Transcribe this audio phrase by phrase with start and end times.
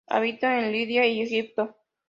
[0.07, 1.75] Habita en Libia y Egipto.